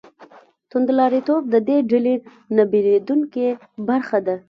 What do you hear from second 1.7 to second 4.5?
ډلې نه بېلېدونکې برخه ده.